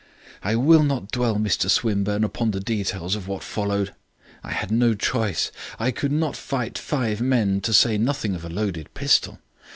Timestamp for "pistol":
8.95-9.37